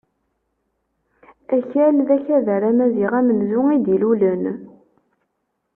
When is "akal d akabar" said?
1.57-2.61